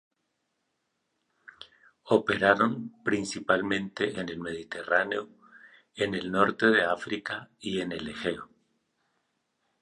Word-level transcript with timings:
Operaron 2.17 2.89
principalmente 3.03 4.19
en 4.19 4.29
el 4.29 4.39
Mediterráneo, 4.39 5.29
en 5.93 6.15
el 6.15 6.31
Norte 6.31 6.65
de 6.71 6.83
África 6.85 7.51
y 7.59 7.81
en 7.81 7.91
el 7.91 8.07
Egeo. 8.07 8.49